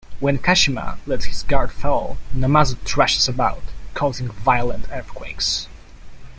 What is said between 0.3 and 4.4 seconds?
Kashima lets his guard fall, Namazu thrashes about, causing